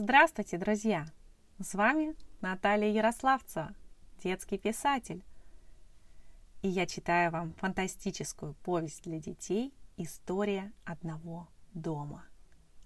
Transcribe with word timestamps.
Здравствуйте, 0.00 0.58
друзья! 0.58 1.06
С 1.58 1.74
вами 1.74 2.14
Наталья 2.40 2.88
Ярославцева, 2.88 3.74
детский 4.22 4.56
писатель. 4.56 5.24
И 6.62 6.68
я 6.68 6.86
читаю 6.86 7.32
вам 7.32 7.52
фантастическую 7.54 8.54
повесть 8.62 9.02
для 9.02 9.18
детей 9.18 9.74
«История 9.96 10.72
одного 10.84 11.48
дома» 11.74 12.24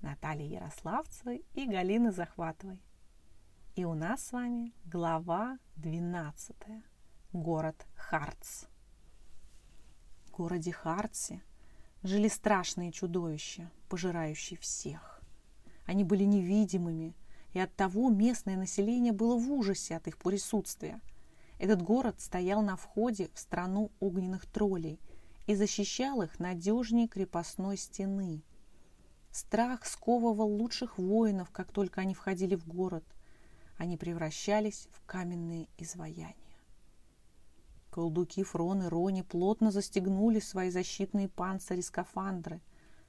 Натальи 0.01 0.47
Ярославцевой 0.47 1.45
и 1.53 1.67
Галины 1.67 2.13
Захватовой. 2.13 2.81
И 3.75 3.85
у 3.85 3.93
нас 3.93 4.29
с 4.29 4.33
вами 4.33 4.73
глава 4.87 5.59
12. 5.77 6.57
Город 7.35 7.87
Харц. 7.95 8.65
В 10.25 10.31
городе 10.31 10.73
Харце 10.73 11.43
жили 12.03 12.29
страшные 12.29 12.91
чудовища, 12.91 13.71
пожирающие 13.91 14.59
всех. 14.59 15.12
Они 15.87 16.05
были 16.05 16.25
невидимыми, 16.25 17.15
и 17.53 17.59
оттого 17.59 18.09
местное 18.11 18.57
население 18.57 19.13
было 19.13 19.37
в 19.37 19.51
ужасе 19.51 19.97
от 19.97 20.07
их 20.07 20.19
присутствия. 20.19 21.01
Этот 21.59 21.83
город 21.83 22.21
стоял 22.21 22.63
на 22.63 22.77
входе 22.77 23.31
в 23.35 23.39
страну 23.39 23.91
огненных 24.01 24.47
троллей 24.47 24.99
и 25.47 25.55
защищал 25.55 26.23
их 26.23 26.39
надежнее 26.39 27.09
крепостной 27.09 27.77
стены. 27.77 28.43
Страх 29.31 29.87
сковывал 29.87 30.49
лучших 30.49 30.99
воинов, 30.99 31.51
как 31.51 31.73
только 31.73 32.01
они 32.01 32.15
входили 32.15 32.55
в 32.55 32.67
город. 32.67 33.05
Они 33.79 33.97
превращались 33.97 34.89
в 34.93 35.05
каменные 35.07 35.69
изваяния. 35.79 36.37
Колдуки 37.91 38.43
Фрон 38.43 38.85
и 38.85 38.87
Рони 38.89 39.23
плотно 39.23 39.71
застегнули 39.71 40.41
свои 40.41 40.71
защитные 40.71 41.29
панцири-скафандры, 41.29 42.61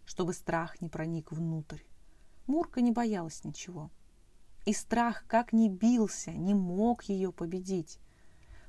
чтобы 0.05 0.33
страх 0.33 0.81
не 0.81 0.89
проник 0.89 1.31
внутрь. 1.31 1.79
Мурка 2.47 2.81
не 2.81 2.91
боялась 2.91 3.43
ничего. 3.43 3.89
И 4.65 4.73
страх, 4.73 5.25
как 5.27 5.53
ни 5.53 5.69
бился, 5.69 6.31
не 6.31 6.53
мог 6.53 7.03
ее 7.03 7.31
победить. 7.31 7.99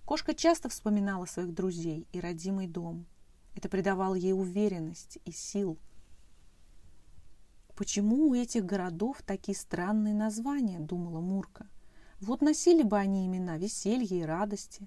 Кошка 0.05 0.35
часто 0.35 0.69
вспоминала 0.69 1.25
своих 1.25 1.55
друзей 1.55 2.07
и 2.13 2.21
родимый 2.21 2.67
дом. 2.67 3.07
Это 3.55 3.69
придавало 3.69 4.15
ей 4.15 4.33
уверенность 4.33 5.19
и 5.25 5.33
сил. 5.33 5.79
«Почему 7.77 8.29
у 8.29 8.35
этих 8.35 8.65
городов 8.65 9.23
такие 9.23 9.57
странные 9.57 10.15
названия?»– 10.15 10.79
думала 10.81 11.21
Мурка. 11.21 11.67
«Вот 12.21 12.43
носили 12.43 12.83
бы 12.83 12.99
они 12.99 13.27
имена 13.27 13.57
веселья 13.57 14.17
и 14.17 14.23
радости. 14.23 14.87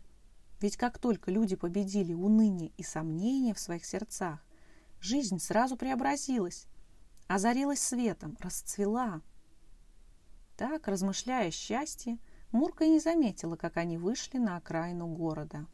Ведь 0.62 0.78
как 0.78 0.98
только 0.98 1.30
люди 1.30 1.56
победили 1.56 2.14
уныние 2.14 2.72
и 2.78 2.84
сомнения 2.84 3.54
в 3.54 3.60
своих 3.60 3.86
сердцах, 3.86 4.40
жизнь 5.00 5.40
сразу 5.40 5.76
преобразилась 5.76 6.68
озарилась 7.28 7.82
светом, 7.82 8.38
расцвела. 8.40 9.22
Так, 10.56 10.88
размышляя 10.88 11.52
счастье, 11.52 12.18
Мурка 12.52 12.86
и 12.86 12.90
не 12.90 13.00
заметила, 13.00 13.58
как 13.58 13.78
они 13.78 13.98
вышли 13.98 14.38
на 14.38 14.56
окраину 14.56 15.08
города. 15.08 15.68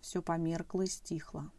Все 0.00 0.22
померкло 0.22 0.82
и 0.82 0.86
стихло. 0.86 1.50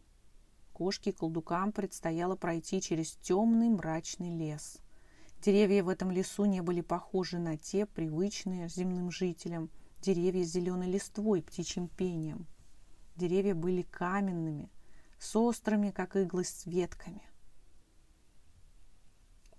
Кошке 0.72 1.12
колдукам 1.12 1.70
предстояло 1.70 2.34
пройти 2.34 2.80
через 2.80 3.12
темный 3.16 3.68
мрачный 3.68 4.36
лес. 4.36 4.78
Деревья 5.40 5.84
в 5.84 5.88
этом 5.88 6.10
лесу 6.10 6.46
не 6.46 6.62
были 6.62 6.80
похожи 6.80 7.38
на 7.38 7.58
те, 7.58 7.84
привычные 7.84 8.68
земным 8.68 9.10
жителям, 9.10 9.70
деревья 10.00 10.44
с 10.44 10.48
зеленой 10.48 10.90
листвой, 10.90 11.42
птичьим 11.42 11.88
пением. 11.88 12.46
Деревья 13.16 13.54
были 13.54 13.82
каменными, 13.82 14.70
с 15.18 15.36
острыми, 15.36 15.90
как 15.90 16.16
иглы, 16.16 16.44
с 16.44 16.64
ветками. 16.64 17.22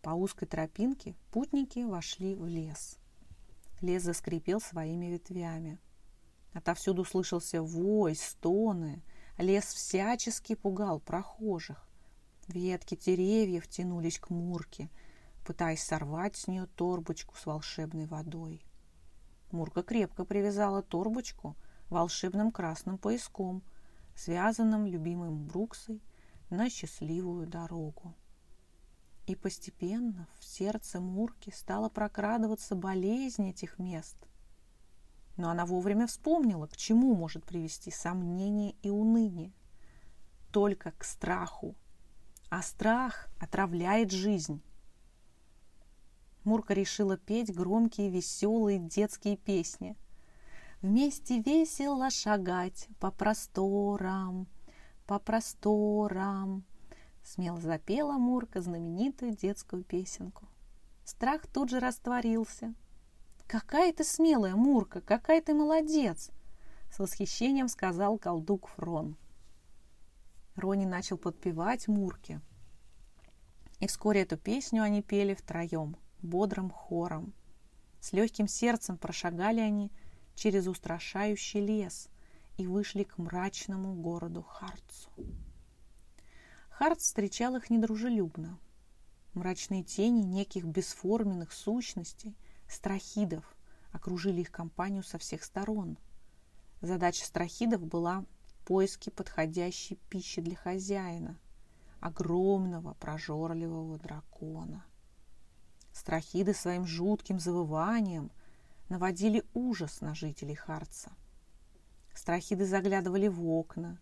По 0.05 0.11
узкой 0.11 0.45
тропинке 0.45 1.15
путники 1.31 1.79
вошли 1.79 2.35
в 2.35 2.45
лес. 2.45 2.99
Лес 3.81 4.03
заскрипел 4.03 4.61
своими 4.61 5.07
ветвями. 5.07 5.79
Отовсюду 6.53 7.03
слышался 7.03 7.63
вой, 7.63 8.15
стоны. 8.15 9.01
Лес 9.39 9.65
всячески 9.65 10.53
пугал 10.53 10.99
прохожих. 10.99 11.89
Ветки 12.47 12.95
деревьев 12.95 13.67
тянулись 13.67 14.19
к 14.19 14.29
Мурке, 14.29 14.91
пытаясь 15.43 15.81
сорвать 15.81 16.35
с 16.35 16.45
нее 16.45 16.67
торбочку 16.67 17.35
с 17.35 17.47
волшебной 17.47 18.05
водой. 18.05 18.63
Мурка 19.49 19.81
крепко 19.81 20.23
привязала 20.23 20.83
торбочку 20.83 21.55
волшебным 21.89 22.51
красным 22.51 22.99
пояском, 22.99 23.63
связанным 24.13 24.85
любимым 24.85 25.47
Бруксой 25.47 25.99
на 26.51 26.69
счастливую 26.69 27.47
дорогу. 27.47 28.13
И 29.27 29.35
постепенно 29.35 30.27
в 30.39 30.45
сердце 30.45 30.99
Мурки 30.99 31.49
стала 31.49 31.89
прокрадываться 31.89 32.75
болезнь 32.75 33.49
этих 33.49 33.79
мест. 33.79 34.17
Но 35.35 35.49
она 35.49 35.65
вовремя 35.65 36.07
вспомнила, 36.07 36.67
к 36.67 36.77
чему 36.77 37.15
может 37.15 37.43
привести 37.43 37.91
сомнение 37.91 38.75
и 38.83 38.89
уныние. 38.89 39.51
Только 40.51 40.91
к 40.91 41.03
страху. 41.03 41.75
А 42.49 42.61
страх 42.61 43.27
отравляет 43.39 44.11
жизнь. 44.11 44.61
Мурка 46.43 46.75
решила 46.75 47.17
петь 47.17 47.53
громкие 47.53 48.09
веселые 48.11 48.77
детские 48.77 49.35
песни. 49.35 49.97
Вместе 50.81 51.41
весело 51.41 52.11
шагать 52.11 52.87
по 52.99 53.09
просторам, 53.09 54.47
по 55.07 55.17
просторам, 55.17 56.63
Смело 57.25 57.59
запела 57.59 58.19
Мурка 58.19 58.61
знаменитую 58.61 59.35
детскую 59.35 59.83
песенку. 59.83 60.47
Страх 61.03 61.47
тут 61.47 61.71
же 61.71 61.79
растворился. 61.79 62.75
«Какая 63.47 63.91
ты 63.91 64.03
смелая, 64.03 64.55
Мурка, 64.55 65.01
какая 65.01 65.41
ты 65.41 65.55
молодец!» 65.55 66.29
С 66.91 66.99
восхищением 66.99 67.67
сказал 67.67 68.19
колдук 68.19 68.67
Фрон. 68.67 69.17
Рони 70.55 70.85
начал 70.85 71.17
подпевать 71.17 71.87
Мурке. 71.87 72.41
И 73.79 73.87
вскоре 73.87 74.21
эту 74.21 74.37
песню 74.37 74.83
они 74.83 75.01
пели 75.01 75.33
втроем, 75.33 75.97
бодрым 76.21 76.69
хором. 76.69 77.33
С 78.01 78.13
легким 78.13 78.47
сердцем 78.47 78.97
прошагали 78.97 79.61
они 79.61 79.91
через 80.35 80.67
устрашающий 80.67 81.59
лес 81.59 82.07
и 82.57 82.67
вышли 82.67 83.03
к 83.03 83.17
мрачному 83.17 83.95
городу 83.95 84.43
Харцу. 84.43 85.09
Харт 86.77 86.99
встречал 86.99 87.55
их 87.55 87.69
недружелюбно. 87.69 88.59
Мрачные 89.33 89.81
тени 89.81 90.23
неких 90.23 90.65
бесформенных 90.65 91.53
сущностей, 91.53 92.35
страхидов, 92.67 93.45
окружили 93.93 94.41
их 94.41 94.51
компанию 94.51 95.01
со 95.01 95.17
всех 95.17 95.45
сторон. 95.45 95.97
Задача 96.81 97.25
страхидов 97.25 97.85
была 97.85 98.25
поиски 98.65 99.09
подходящей 99.09 99.97
пищи 100.09 100.41
для 100.41 100.57
хозяина, 100.57 101.39
огромного 102.01 102.93
прожорливого 102.95 103.97
дракона. 103.97 104.85
Страхиды 105.93 106.53
своим 106.53 106.85
жутким 106.85 107.39
завыванием 107.39 108.31
наводили 108.89 109.45
ужас 109.53 110.01
на 110.01 110.13
жителей 110.13 110.55
Харца. 110.55 111.13
Страхиды 112.13 112.65
заглядывали 112.65 113.29
в 113.29 113.47
окна, 113.47 113.97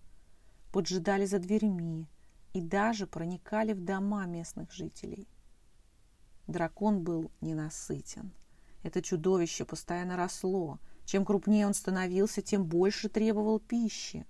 поджидали 0.72 1.28
за 1.28 1.38
дверьми, 1.38 2.08
и 2.54 2.62
даже 2.62 3.08
проникали 3.08 3.74
в 3.74 3.84
дома 3.84 4.26
местных 4.26 4.72
жителей. 4.72 5.28
Дракон 6.48 7.04
был 7.04 7.32
ненасытен. 7.42 8.32
Это 8.84 9.02
чудовище 9.02 9.66
постоянно 9.66 10.18
росло. 10.18 10.80
Чем 11.06 11.26
крупнее 11.26 11.68
он 11.68 11.74
становился, 11.74 12.42
тем 12.42 12.66
больше 12.66 13.10
требовал 13.10 13.60
пищи. 13.60 14.26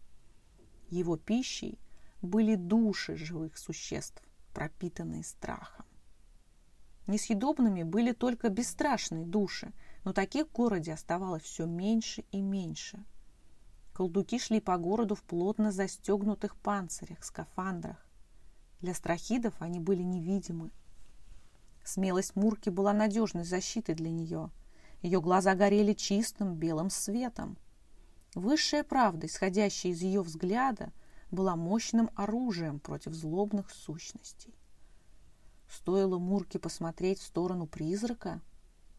Его 0.89 1.17
пищей 1.17 1.79
были 2.21 2.55
души 2.55 3.15
живых 3.15 3.57
существ, 3.57 4.23
пропитанные 4.53 5.23
страхом. 5.23 5.85
Несъедобными 7.07 7.83
были 7.83 8.13
только 8.13 8.49
бесстрашные 8.49 9.25
души, 9.25 9.73
но 10.05 10.13
таких 10.13 10.47
в 10.47 10.53
городе 10.53 10.93
оставалось 10.93 11.43
все 11.43 11.65
меньше 11.65 12.23
и 12.31 12.41
меньше. 12.41 13.03
Колдуки 13.93 14.39
шли 14.39 14.59
по 14.59 14.77
городу 14.77 15.15
в 15.15 15.23
плотно 15.23 15.71
застегнутых 15.71 16.55
панцирях, 16.55 17.23
скафандрах. 17.23 18.02
Для 18.83 18.93
страхидов 18.93 19.53
они 19.59 19.79
были 19.79 20.01
невидимы. 20.03 20.69
Смелость 21.85 22.35
Мурки 22.35 22.67
была 22.67 22.91
надежной 22.91 23.45
защитой 23.45 23.95
для 23.95 24.11
нее. 24.11 24.49
Ее 25.01 25.21
глаза 25.21 25.55
горели 25.55 25.93
чистым 25.93 26.55
белым 26.55 26.89
светом. 26.89 27.57
Высшая 28.35 28.83
правда, 28.83 29.27
исходящая 29.27 29.93
из 29.93 30.01
ее 30.01 30.21
взгляда, 30.21 30.91
была 31.31 31.55
мощным 31.55 32.09
оружием 32.15 32.81
против 32.81 33.13
злобных 33.13 33.71
сущностей. 33.71 34.53
Стоило 35.69 36.19
Мурке 36.19 36.59
посмотреть 36.59 37.19
в 37.19 37.25
сторону 37.25 37.67
призрака, 37.67 38.41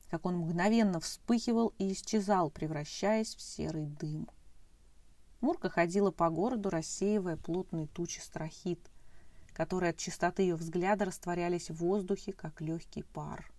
как 0.09 0.25
он 0.25 0.39
мгновенно 0.39 0.99
вспыхивал 0.99 1.75
и 1.77 1.93
исчезал, 1.93 2.49
превращаясь 2.49 3.35
в 3.35 3.43
серый 3.43 3.85
дым. 3.85 4.31
Мурка 5.43 5.69
ходила 5.69 6.11
по 6.11 6.31
городу, 6.31 6.71
рассеивая 6.71 7.37
плотные 7.37 7.87
тучи 7.87 8.21
страхит 8.21 8.81
которые 9.55 9.91
от 9.91 9.97
чистоты 9.97 10.43
ее 10.43 10.57
взгляда 10.57 11.07
растворялись 11.07 11.71
в 11.71 11.77
воздухе, 11.77 12.33
как 12.33 12.61
легкий 12.61 13.03
пар. 13.03 13.51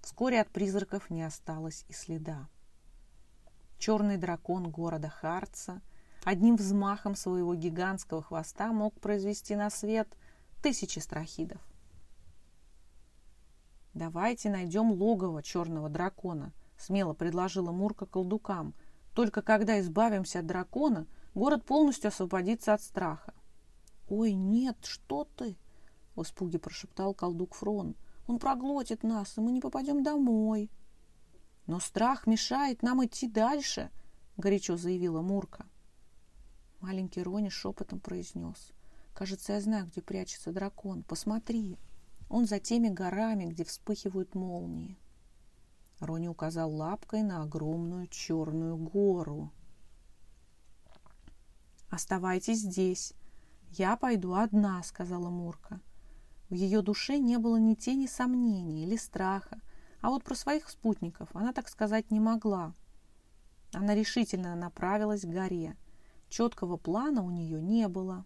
вскоре 0.00 0.40
от 0.40 0.48
призраков 0.48 1.10
не 1.10 1.24
осталось 1.24 1.84
и 1.88 1.92
следа. 1.92 2.48
Черный 3.78 4.16
дракон 4.16 4.70
города 4.70 5.08
Харца 5.08 5.82
одним 6.24 6.56
взмахом 6.56 7.16
своего 7.16 7.54
гигантского 7.56 8.22
хвоста 8.22 8.72
мог 8.72 8.98
произвести 9.00 9.56
на 9.56 9.68
свет 9.68 10.08
тысячи 10.62 11.00
страхидов. 11.00 11.60
«Давайте 13.92 14.50
найдем 14.50 14.92
логово 14.92 15.42
черного 15.42 15.88
дракона»,— 15.88 16.52
смело 16.78 17.12
предложила 17.12 17.72
Мурка 17.72 18.06
колдукам. 18.06 18.74
«Только 19.14 19.42
когда 19.42 19.80
избавимся 19.80 20.40
от 20.40 20.46
дракона, 20.46 21.06
город 21.34 21.64
полностью 21.64 22.08
освободится 22.08 22.74
от 22.74 22.82
страха». 22.82 23.35
«Ой, 24.08 24.34
нет, 24.34 24.76
что 24.82 25.24
ты!»— 25.36 25.56
в 26.14 26.22
испуге 26.22 26.58
прошептал 26.58 27.14
колдук 27.14 27.54
Фрон. 27.54 27.96
«Он 28.26 28.38
проглотит 28.38 29.02
нас, 29.02 29.36
и 29.36 29.40
мы 29.40 29.52
не 29.52 29.60
попадем 29.60 30.02
домой». 30.02 30.70
«Но 31.66 31.80
страх 31.80 32.26
мешает 32.26 32.82
нам 32.82 33.04
идти 33.04 33.28
дальше»,— 33.28 33.90
горячо 34.36 34.76
заявила 34.76 35.20
Мурка. 35.22 35.66
Маленький 36.80 37.22
Рони 37.22 37.48
шепотом 37.48 37.98
произнес. 37.98 38.72
«Кажется, 39.14 39.54
я 39.54 39.60
знаю, 39.60 39.86
где 39.86 40.02
прячется 40.02 40.52
дракон. 40.52 41.02
Посмотри, 41.02 41.78
он 42.28 42.46
за 42.46 42.60
теми 42.60 42.88
горами, 42.88 43.46
где 43.46 43.64
вспыхивают 43.64 44.34
молнии». 44.34 44.96
Рони 45.98 46.28
указал 46.28 46.72
лапкой 46.72 47.22
на 47.22 47.42
огромную 47.42 48.06
черную 48.08 48.76
гору. 48.76 49.50
«Оставайтесь 51.88 52.60
здесь. 52.60 53.14
Я 53.70 53.96
пойду 53.96 54.34
одна»,— 54.34 54.82
сказала 54.84 55.30
Мурка. 55.30 55.80
В 56.48 56.54
ее 56.54 56.82
душе 56.82 57.18
не 57.18 57.38
было 57.38 57.56
ни 57.56 57.74
тени 57.74 58.06
сомнений 58.06 58.84
или 58.84 58.96
страха, 58.96 59.60
а 60.00 60.10
вот 60.10 60.22
про 60.22 60.34
своих 60.34 60.68
спутников 60.68 61.28
она 61.34 61.52
так 61.52 61.68
сказать 61.68 62.10
не 62.10 62.20
могла. 62.20 62.74
Она 63.72 63.94
решительно 63.94 64.54
направилась 64.54 65.22
к 65.22 65.28
горе. 65.28 65.76
Четкого 66.28 66.76
плана 66.76 67.22
у 67.22 67.30
нее 67.30 67.60
не 67.60 67.88
было. 67.88 68.24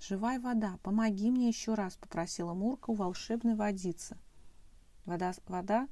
«Живая 0.00 0.40
вода, 0.40 0.78
помоги 0.82 1.30
мне 1.30 1.48
еще 1.48 1.74
раз»,— 1.74 1.96
попросила 2.00 2.54
Мурка 2.54 2.90
у 2.90 2.94
волшебной 2.94 3.54
водицы. 3.54 4.18
Вода, 5.04 5.32
вода... 5.46 5.88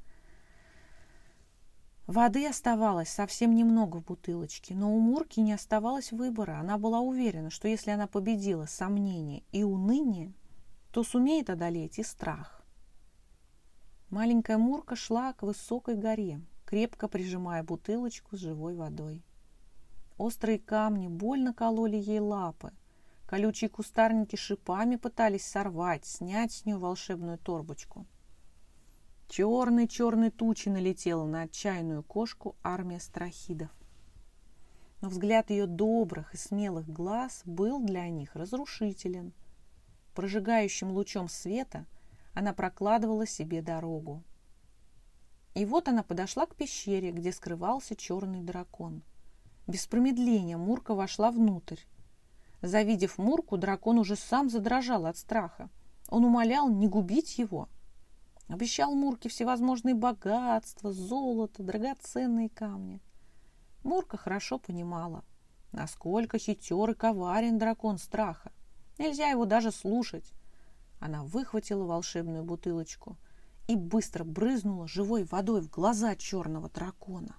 Воды 2.11 2.45
оставалось 2.49 3.09
совсем 3.09 3.55
немного 3.55 3.99
в 3.99 4.05
бутылочке, 4.05 4.75
но 4.75 4.93
у 4.93 4.99
Мурки 4.99 5.39
не 5.39 5.53
оставалось 5.53 6.11
выбора. 6.11 6.59
Она 6.59 6.77
была 6.77 6.99
уверена, 6.99 7.51
что 7.51 7.69
если 7.69 7.93
она 7.93 8.09
победила 8.09 8.67
сомнение 8.67 9.45
и 9.53 9.63
уныние, 9.63 10.33
то 10.91 11.05
сумеет 11.05 11.51
одолеть 11.51 12.01
и 12.01 12.03
страх. 12.03 12.65
Маленькая 14.09 14.59
Мурка 14.59 14.97
шла 14.97 15.35
к 15.35 15.45
высокой 15.45 15.95
горе, 15.95 16.41
крепко 16.67 17.07
прижимая 17.07 17.63
бутылочку 17.63 18.37
с 18.37 18.41
живой 18.41 18.75
водой. 18.75 19.23
Острые 20.19 20.59
камни 20.59 21.07
больно 21.07 21.55
кололи 21.55 21.97
ей 21.97 22.19
лапы. 22.19 22.73
Колючие 23.29 23.71
кустарники 23.71 24.35
шипами 24.35 24.97
пытались 24.97 25.47
сорвать, 25.47 26.07
снять 26.07 26.51
с 26.51 26.65
нее 26.65 26.77
волшебную 26.77 27.39
торбочку. 27.39 28.05
Черной-черной 29.31 30.31
тучи 30.31 30.69
налетела 30.69 31.25
на 31.25 31.43
отчаянную 31.43 32.03
кошку 32.03 32.57
армия 32.65 32.99
страхидов. 32.99 33.71
Но 35.01 35.09
взгляд 35.09 35.51
ее 35.51 35.69
добрых 35.69 36.35
и 36.35 36.37
смелых 36.37 36.89
глаз 36.89 37.43
был 37.45 37.81
для 37.81 38.09
них 38.09 38.35
разрушителен. 38.35 39.33
Прожигающим 40.17 40.91
лучом 40.91 41.29
света 41.29 41.87
она 42.35 42.53
прокладывала 42.53 43.25
себе 43.25 43.63
дорогу. 43.63 44.25
И 45.55 45.65
вот 45.65 45.87
она 45.87 46.03
подошла 46.03 46.47
к 46.47 46.57
пещере, 46.57 47.13
где 47.13 47.31
скрывался 47.31 47.95
черный 47.95 48.43
дракон. 48.43 49.01
Без 49.69 49.87
промедления 49.87 50.59
Мурка 50.59 50.97
вошла 50.97 51.31
внутрь. 51.31 51.79
Завидев 52.63 53.17
Мурку, 53.17 53.59
дракон 53.59 54.01
уже 54.01 54.17
сам 54.17 54.51
задрожал 54.51 55.07
от 55.07 55.17
страха. 55.17 55.71
Он 56.09 56.25
умолял 56.25 56.69
не 56.69 56.89
губить 56.89 57.39
его. 57.39 57.69
Обещал 58.51 58.95
Мурке 58.95 59.29
всевозможные 59.29 59.95
богатства, 59.95 60.93
золото, 60.93 61.63
драгоценные 61.63 62.49
камни. 62.49 63.01
Мурка 63.83 64.17
хорошо 64.17 64.59
понимала, 64.59 65.25
насколько 65.73 66.39
хитер 66.39 66.91
и 66.91 66.95
коварен 66.95 67.59
дракон 67.59 67.99
страха. 67.99 68.53
Нельзя 68.99 69.29
его 69.29 69.47
даже 69.47 69.71
слушать. 69.71 70.33
Она 70.99 71.23
выхватила 71.23 71.85
волшебную 71.85 72.45
бутылочку 72.45 73.17
и 73.69 73.77
быстро 73.77 74.25
брызнула 74.25 74.89
живой 74.89 75.25
водой 75.25 75.63
в 75.63 75.71
глаза 75.71 76.17
черного 76.17 76.69
дракона. 76.69 77.37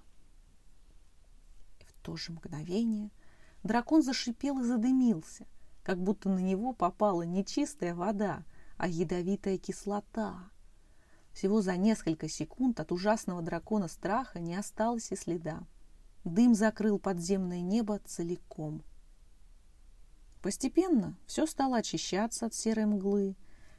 И 1.80 1.84
в 1.84 1.92
то 2.02 2.16
же 2.16 2.32
мгновение– 2.32 3.10
Дракон 3.62 4.02
зашипел 4.02 4.58
и 4.58 4.64
задымился, 4.64 5.46
как 5.84 6.02
будто 6.02 6.28
на 6.28 6.40
него 6.40 6.72
попала 6.72 7.22
не 7.22 7.44
чистая 7.44 7.94
вода, 7.94 8.42
а 8.76 8.88
ядовитая 8.88 9.56
кислота. 9.56 10.50
Всего 11.32 11.62
за 11.62 11.76
несколько 11.76 12.28
секунд 12.28 12.80
от 12.80 12.92
ужасного 12.92 13.42
дракона 13.42 13.88
страха 13.88 14.40
не 14.40 14.54
осталось 14.54 15.12
и 15.12 15.16
следа. 15.16 15.62
Дым 16.24 16.54
закрыл 16.54 16.98
подземное 16.98 17.60
небо 17.60 17.98
целиком. 18.04 18.82
Постепенно 20.42 21.16
все 21.26 21.46
стало 21.46 21.78
очищаться 21.78 22.46
от 22.46 22.54
серой 22.54 22.86
мглы. 22.86 23.36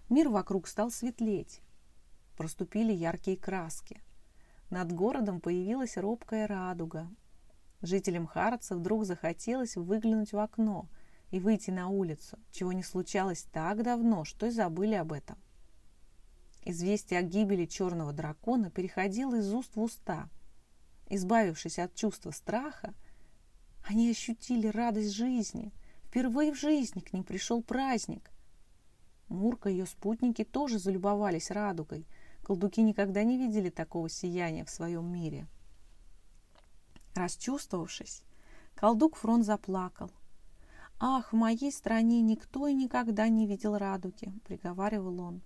Мир 0.09 0.29
вокруг 0.29 0.67
стал 0.67 0.91
светлеть. 0.91 1.61
Проступили 2.37 2.91
яркие 2.91 3.37
краски. 3.37 4.01
Над 4.69 4.91
городом 4.91 5.39
появилась 5.39 5.97
робкая 5.97 6.47
радуга, 6.47 7.09
Жителям 7.83 8.27
Харатса 8.27 8.77
вдруг 8.77 9.03
захотелось 9.03 9.75
выглянуть 9.75 10.31
в 10.31 10.39
окно 10.39 10.87
и 11.31 11.39
выйти 11.41 11.69
на 11.69 11.89
улицу, 11.89 12.39
чего 12.49 12.71
не 12.71 12.81
случалось 12.81 13.43
так 13.51 13.83
давно, 13.83 14.23
что 14.23 14.45
и 14.45 14.51
забыли 14.51 14.93
об 14.93 15.11
этом. 15.11 15.37
Известие 16.65 17.19
о 17.19 17.23
гибели 17.23 17.65
черного 17.65 18.13
дракона 18.13 18.69
переходило 18.69 19.35
из 19.35 19.53
уст 19.53 19.75
в 19.75 19.81
уста. 19.81 20.29
Избавившись 21.09 21.77
от 21.77 21.93
чувства 21.93 22.31
страха, 22.31 22.93
они 23.83 24.09
ощутили 24.09 24.67
радость 24.67 25.11
жизни. 25.11 25.73
Впервые 26.05 26.53
в 26.53 26.59
жизни 26.59 27.01
к 27.01 27.11
ним 27.11 27.25
пришел 27.25 27.61
праздник. 27.61 28.31
Мурка 29.27 29.69
и 29.69 29.73
ее 29.73 29.85
спутники 29.85 30.45
тоже 30.45 30.79
залюбовались 30.79 31.51
радугой. 31.51 32.07
Колдуки 32.43 32.81
никогда 32.81 33.23
не 33.23 33.37
видели 33.37 33.69
такого 33.69 34.07
сияния 34.07 34.63
в 34.63 34.69
своем 34.69 35.11
мире. 35.11 35.47
Расчувствовавшись, 37.13 38.23
колдук 38.75 39.17
Фрон 39.17 39.43
заплакал. 39.43 40.11
«Ах, 40.99 41.33
в 41.33 41.35
моей 41.35 41.71
стране 41.71 42.21
никто 42.21 42.67
и 42.67 42.73
никогда 42.73 43.27
не 43.27 43.47
видел 43.47 43.77
радуги»,— 43.77 44.31
приговаривал 44.45 45.19
он. 45.19 45.41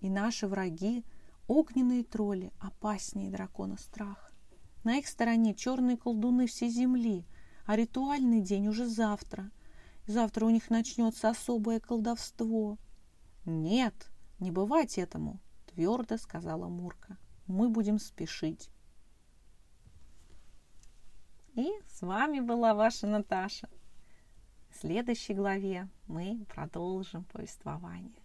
«И 0.00 0.10
наши 0.10 0.46
враги, 0.46 1.04
огненные 1.46 2.04
тролли, 2.04 2.52
опаснее 2.60 3.30
дракона 3.30 3.76
страха. 3.76 4.30
На 4.82 4.96
их 4.98 5.06
стороне 5.06 5.54
черные 5.54 5.96
колдуны 5.96 6.46
всей 6.46 6.68
земли, 6.68 7.24
а 7.66 7.76
ритуальный 7.76 8.40
день 8.40 8.68
уже 8.68 8.86
завтра. 8.86 9.50
завтра 10.06 10.44
у 10.44 10.50
них 10.50 10.70
начнется 10.70 11.30
особое 11.30 11.80
колдовство». 11.80 12.78
«Нет, 13.44 14.10
не 14.38 14.50
бывать 14.50 14.98
этому»,— 14.98 15.40
твердо 15.66 16.16
сказала 16.16 16.68
Мурка. 16.68 17.16
«Мы 17.46 17.68
будем 17.68 17.98
спешить». 17.98 18.70
И 21.54 21.70
с 21.86 22.02
вами 22.02 22.40
была 22.40 22.74
ваша 22.74 23.06
Наташа. 23.06 23.68
В 24.70 24.76
следующей 24.80 25.34
главе 25.34 25.88
мы 26.08 26.44
продолжим 26.48 27.22
повествование. 27.24 28.23